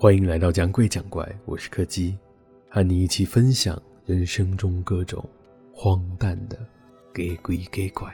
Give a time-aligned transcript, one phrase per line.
[0.00, 2.16] 欢迎来到讲鬼讲怪，我是柯基，
[2.70, 5.22] 和你一起分享人生中各种
[5.74, 6.58] 荒诞的
[7.12, 8.10] 给鬼给怪。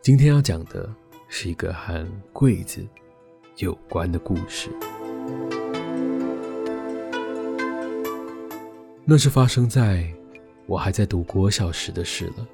[0.00, 0.88] 今天要讲的
[1.26, 2.86] 是一个和柜子
[3.56, 4.70] 有关的故事。
[9.04, 10.08] 那是发生在
[10.66, 12.46] 我还在读国小时的事了。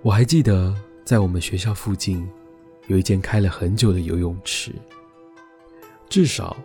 [0.00, 0.72] 我还记得，
[1.04, 2.26] 在我们学校附近
[2.86, 4.72] 有一间开了很久的游泳池。
[6.08, 6.56] 至少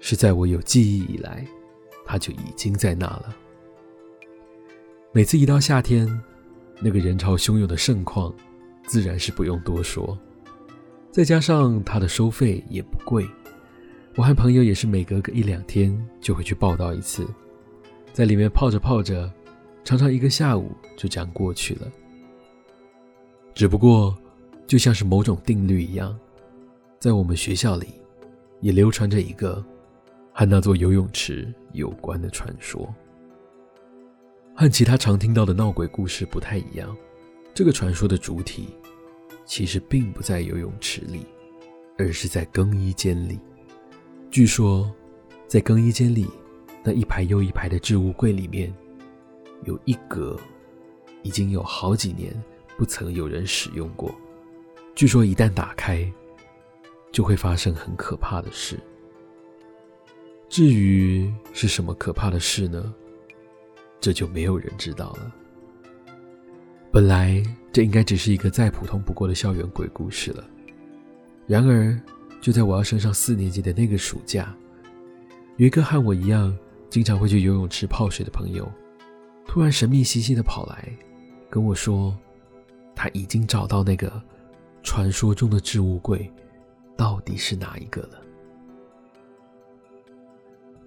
[0.00, 1.46] 是在我有记忆以来，
[2.04, 3.34] 它就已经在那了。
[5.12, 6.06] 每次一到夏天，
[6.78, 8.32] 那个人潮汹涌的盛况，
[8.86, 10.16] 自然是不用多说。
[11.10, 13.26] 再加上它的收费也不贵，
[14.14, 17.26] 我和朋友也是每隔个一两天就会去报道一次，
[18.12, 19.32] 在里面泡着泡着，
[19.84, 21.90] 常常一个下午就这样过去了。
[23.54, 24.16] 只不过，
[24.66, 26.18] 就像是某种定律一样，
[26.98, 27.88] 在我们学校里。
[28.60, 29.62] 也流传着一个
[30.32, 32.88] 和那座游泳池有关的传说，
[34.56, 36.96] 和其他常听到的闹鬼故事不太一样。
[37.52, 38.68] 这个传说的主体
[39.44, 41.26] 其实并不在游泳池里，
[41.98, 43.38] 而是在更衣间里。
[44.30, 44.90] 据说，
[45.46, 46.26] 在更衣间里
[46.82, 48.72] 那一排又一排的置物柜里面，
[49.64, 50.40] 有一格
[51.22, 52.34] 已经有好几年
[52.76, 54.14] 不曾有人使用过。
[54.94, 56.10] 据说一旦打开，
[57.12, 58.78] 就会发生很可怕的事。
[60.48, 62.94] 至于是什么可怕的事呢？
[64.00, 65.34] 这就没有人知道了。
[66.92, 70.44] 本来这应该只是一个再普通不过的校园鬼故事了。
[71.46, 71.98] 然而，
[72.40, 74.54] 就在我要升上四年级的那个暑假，
[75.56, 76.56] 有一个和我一样
[76.88, 78.70] 经常会去游泳池泡水的朋友，
[79.46, 80.88] 突然神秘兮兮的跑来
[81.50, 82.16] 跟我说，
[82.94, 84.22] 他已经找到那个
[84.82, 86.30] 传说中的置物柜。
[86.96, 88.20] 到底是哪一个了？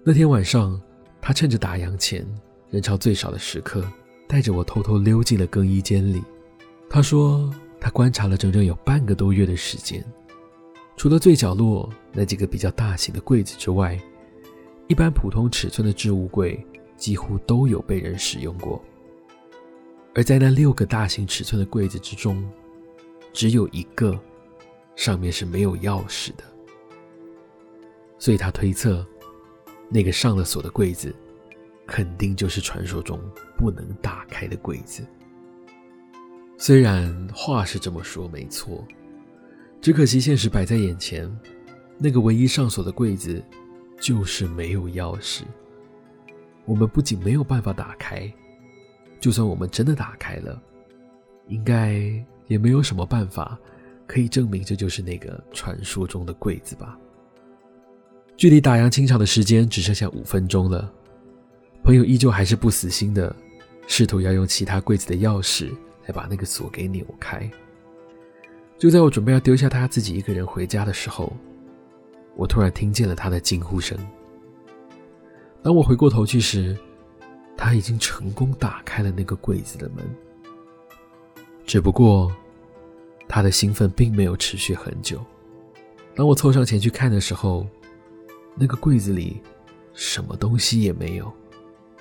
[0.02, 0.80] 那天晚上，
[1.20, 2.26] 他趁着打烊前
[2.70, 3.84] 人潮最少的时刻，
[4.26, 6.22] 带着我偷偷溜进了更衣间里。
[6.88, 10.02] 他说，他观察了整整有半个多月的时间，
[10.96, 14.00] 除了最角落那几个比较大型的柜子之外，
[14.86, 16.66] 一般普通尺寸的置物柜
[16.96, 18.82] 几乎都有被人使用过。
[20.18, 22.44] 而在那六个大型尺寸的柜子之中，
[23.32, 24.18] 只有一个。
[24.96, 26.42] 上面是没有钥匙的，
[28.18, 29.06] 所以他推测，
[29.88, 31.14] 那个上了锁的柜子，
[31.86, 33.16] 肯定就是传说中
[33.56, 35.06] 不能打开的柜子。
[36.56, 38.84] 虽然话是这么说没错，
[39.80, 41.32] 只可惜现实摆在眼前，
[41.96, 43.40] 那个唯一上锁的柜子
[44.00, 45.42] 就是没有钥匙。
[46.64, 48.28] 我们不仅没有办法打开，
[49.20, 50.60] 就算我们真的打开了，
[51.48, 52.00] 应该
[52.46, 53.58] 也没有什么办法。
[54.06, 56.98] 可以证明这就是那个传说中的柜子吧？
[58.38, 60.90] 距离打烊清场的时间只剩下五分钟了，
[61.84, 63.36] 朋友依旧还是不死心的，
[63.86, 65.74] 试图要用其他柜子的钥匙
[66.06, 67.50] 来把那个锁给扭开。
[68.78, 71.30] 就在我准备要丢下他自己一个人回家的时候，
[72.34, 73.98] 我突然听见了他的惊呼声。
[75.62, 76.74] 当我回过头去时，
[77.58, 80.02] 他已经成功打开了那个柜子的门，
[81.66, 82.32] 只不过。
[83.30, 85.22] 他的兴奋并没有持续很久。
[86.14, 87.66] 当我凑上前去看的时候，
[88.54, 89.42] 那个柜子里
[89.92, 91.30] 什么东西也没有，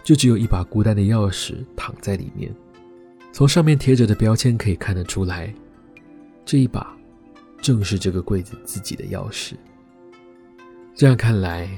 [0.05, 2.49] 就只有一把孤单的钥匙躺在里面。
[3.33, 5.53] 从上面贴着的标签可以看得出来，
[6.45, 6.97] 这一把
[7.61, 9.55] 正是这个柜子自己的钥匙。
[10.95, 11.69] 这样看来，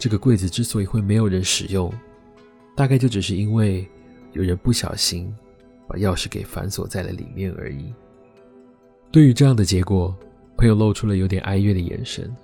[0.00, 1.94] 这个柜子之所以会没有人使用，
[2.76, 3.86] 大概就只是因为
[4.32, 5.34] 有人不小心
[5.86, 7.92] 把钥匙给反锁在了里面而已。
[9.10, 10.16] 对于这样的结果，
[10.56, 12.34] 朋友露出了有点哀怨的眼神。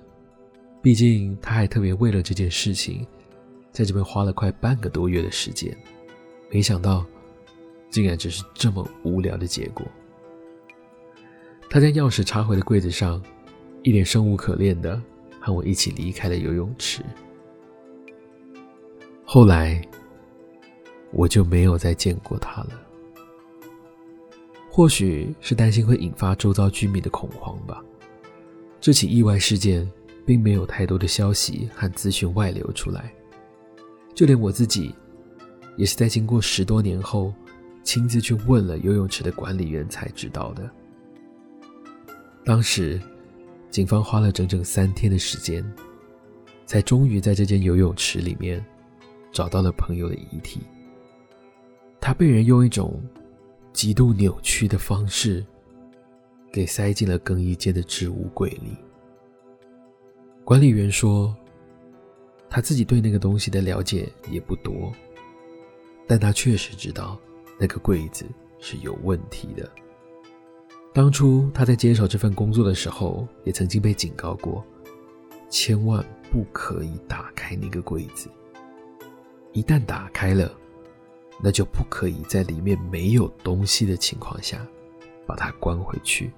[0.82, 3.06] 毕竟他还特别为了这件事情，
[3.72, 5.76] 在这边花了快半个多月的时间。
[6.50, 7.04] 没想到，
[7.90, 9.84] 竟然只是这么无聊的结果。
[11.68, 13.20] 他将钥匙插回了柜子上，
[13.82, 15.00] 一脸生无可恋的
[15.40, 17.02] 和我一起离开了游泳池。
[19.24, 19.82] 后来，
[21.12, 22.80] 我就没有再见过他了。
[24.70, 27.82] 或许是担心会引发周遭居民的恐慌吧。
[28.80, 29.90] 这起意外事件
[30.26, 33.10] 并没有太多的消息和资讯外流出来，
[34.14, 34.94] 就连我自己，
[35.76, 37.32] 也是在经过十多年后，
[37.82, 40.70] 亲自去问了游泳池的管理员才知道的。
[42.44, 43.00] 当时，
[43.70, 45.64] 警方花了整整三天的时间，
[46.66, 48.64] 才终于在这间游泳池里面
[49.32, 50.60] 找到了朋友的遗体。
[52.00, 53.02] 他被人用一种
[53.72, 55.44] 极度扭曲的方式
[56.52, 58.76] 给塞进了更衣间的置物柜里。
[60.44, 61.34] 管理员说，
[62.48, 64.92] 他自己对那个东西的了解也不多，
[66.06, 67.18] 但他确实知道
[67.58, 68.24] 那个柜子
[68.60, 69.68] 是有问题的。
[70.94, 74.64] 当初他在接手这份工作的时候，也曾经被警告过，
[75.50, 78.30] 千万不可以打开那个柜子。
[79.52, 80.50] 一旦打开了，
[81.42, 84.66] 那就不可以在里面没有东西的情况下
[85.26, 86.30] 把它关回去。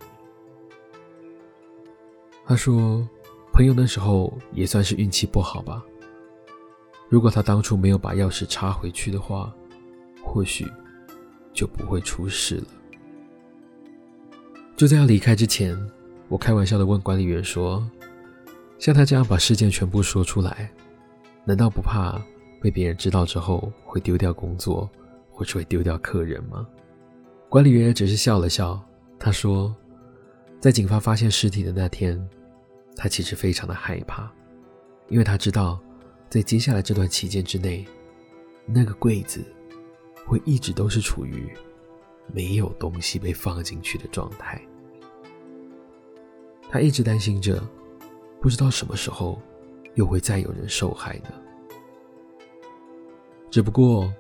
[2.46, 3.06] 他说，
[3.52, 5.84] 朋友那时候也算是运气不好吧。
[7.08, 9.54] 如果他当初没有把钥匙插回去的话，
[10.22, 10.66] 或许
[11.52, 12.66] 就不会出事了。
[14.76, 15.76] 就在要离开之前，
[16.28, 17.86] 我开玩笑的问管理员说
[18.78, 20.70] ：“像他这样把事件全部说出来，
[21.44, 22.20] 难道不怕
[22.60, 24.88] 被别人知道之后会丢掉工作，
[25.30, 26.66] 或是会丢掉客人吗？”
[27.48, 28.80] 管理员只是笑了笑，
[29.18, 29.74] 他说
[30.60, 32.18] ：“在警方发现尸体的那天，
[32.96, 34.30] 他其实非常的害怕，
[35.08, 35.80] 因为他知道，
[36.28, 37.86] 在接下来这段期间之内，
[38.66, 39.44] 那个柜子
[40.26, 41.50] 会一直都是处于……”
[42.30, 44.60] 没有东西被放进去的状态，
[46.68, 47.58] 他一直担心着，
[48.38, 49.40] 不知道什么时候
[49.94, 51.30] 又会再有人受害呢。
[53.50, 54.12] 只不过，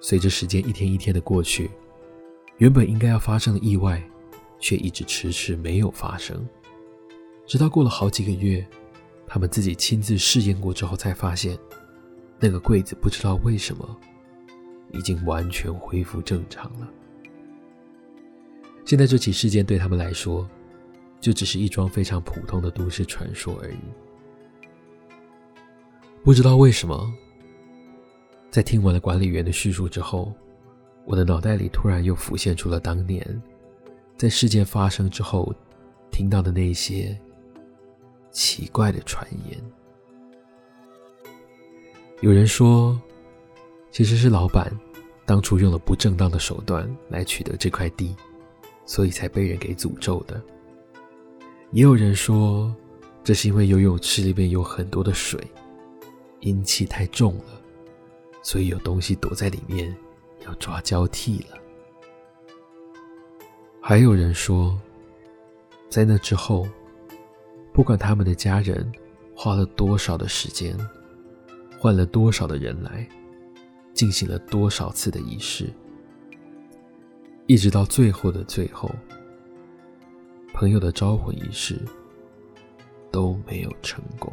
[0.00, 1.70] 随着时间一天一天的过去，
[2.56, 4.02] 原本应该要发生的意外，
[4.58, 6.46] 却一直迟迟没有发生。
[7.46, 8.66] 直到过了好几个月，
[9.26, 11.58] 他们自己亲自试验过之后，才发现，
[12.40, 13.96] 那个柜子不知道为什么，
[14.92, 16.88] 已经完全恢复正常了。
[18.84, 20.48] 现在这起事件对他们来说，
[21.20, 23.78] 就只是一桩非常普通的都市传说而已。
[26.24, 27.12] 不知道为什么，
[28.52, 30.32] 在听完了管理员的叙述之后，
[31.06, 33.42] 我的脑袋里突然又浮现出了当年
[34.16, 35.52] 在事件发生之后
[36.10, 37.18] 听到的那些
[38.30, 39.58] 奇怪的传言。
[42.20, 43.00] 有人说，
[43.90, 44.70] 其实是老板
[45.24, 48.14] 当初用了不正当的手段来取得这块地。
[48.84, 50.42] 所以才被人给诅咒的。
[51.70, 52.74] 也有人说，
[53.22, 55.40] 这是因为游泳池里面有很多的水，
[56.40, 57.61] 阴气太重了，
[58.42, 59.94] 所以有东西躲在里面
[60.44, 61.58] 要抓交替了。
[63.80, 64.78] 还有人说，
[65.88, 66.66] 在那之后，
[67.72, 68.90] 不管他们的家人
[69.34, 70.76] 花了多少的时间，
[71.78, 73.08] 换了多少的人来，
[73.92, 75.72] 进行了多少次的仪式。
[77.46, 78.88] 一直到最后的最后，
[80.54, 81.80] 朋友的招魂仪式
[83.10, 84.32] 都没有成功。